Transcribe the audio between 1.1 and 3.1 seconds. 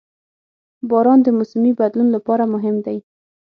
د موسمي بدلون لپاره مهم دی.